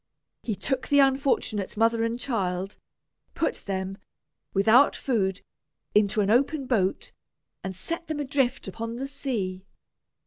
[0.41, 2.75] He took the unfortunate mother and child,
[3.35, 3.99] put them,
[4.51, 5.41] without food,
[5.93, 7.11] into an open boat,
[7.63, 9.63] and set them adrift upon the sea.